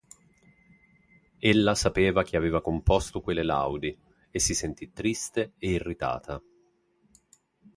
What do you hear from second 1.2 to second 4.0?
Ella sapeva chi aveva composto quelle laudi,